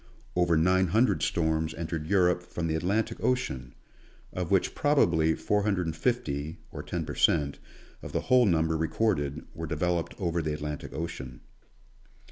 Over 0.35 0.57
nine 0.57 0.87
hundred 0.87 1.21
storms 1.21 1.75
entered 1.75 2.07
Europe 2.07 2.41
from 2.41 2.65
the 2.65 2.73
Atlantic 2.73 3.23
ocean, 3.23 3.75
of 4.33 4.49
which 4.49 4.73
probably 4.73 5.35
four 5.35 5.61
hundred 5.61 5.85
and 5.85 5.95
fifty, 5.95 6.57
or 6.71 6.81
ten 6.81 7.05
per 7.05 7.13
cent, 7.13 7.59
of 8.01 8.11
the 8.11 8.21
whole 8.21 8.47
number 8.47 8.75
recorded, 8.75 9.45
were 9.53 9.67
developed 9.67 10.15
over 10.17 10.41
the 10.41 10.53
Atlantic 10.55 10.91
ocean. 10.91 11.41